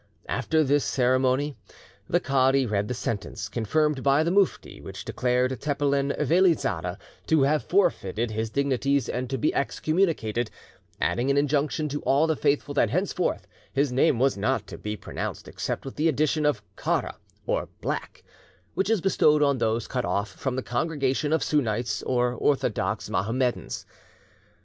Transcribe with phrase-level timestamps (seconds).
[0.27, 1.55] After this ceremony,
[2.09, 7.43] the cadi read the sentence, confirmed by the Mufti, which declared Tepelen Veli Zade to
[7.43, 10.49] have forfeited his dignities and to be excommunicated,
[10.99, 14.97] adding an injunction to all the faithful that henceforth his name was not to be
[14.97, 18.23] pronounced except with the addition of "Kara," or "black,"
[18.73, 23.85] which is bestowed on those cut off from the congregation of Sunnites, or Orthodox Mohammedans.